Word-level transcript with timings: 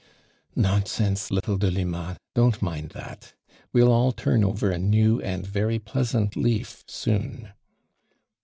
"Nonsense, 0.55 1.29
little 1.29 1.57
Delima, 1.57 2.17
don't 2.33 2.59
mind 2.59 2.89
that. 2.89 3.35
We'll 3.71 3.91
all 3.91 4.11
turn 4.13 4.43
over 4.43 4.71
a 4.71 4.79
now 4.79 5.19
and 5.19 5.45
very 5.45 5.77
pleasant 5.77 6.35
leaf 6.35 6.83
soon." 6.87 7.49